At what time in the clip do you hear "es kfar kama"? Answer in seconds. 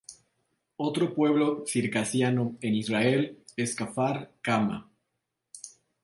3.55-4.89